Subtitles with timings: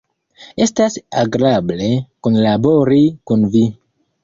[0.65, 1.91] Estas agrable
[2.29, 3.01] kunlabori
[3.31, 3.65] kun vi.